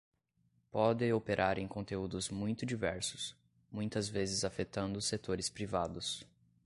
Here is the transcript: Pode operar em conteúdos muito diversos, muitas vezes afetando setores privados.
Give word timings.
Pode 0.71 1.13
operar 1.13 1.59
em 1.59 1.67
conteúdos 1.67 2.29
muito 2.29 2.65
diversos, 2.65 3.35
muitas 3.71 4.09
vezes 4.09 4.43
afetando 4.43 4.99
setores 4.99 5.47
privados. 5.47 6.25